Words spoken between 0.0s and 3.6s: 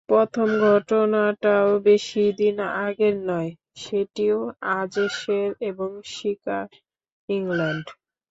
প্রথম ঘটনাটাও বেশি দিন আগের নয়,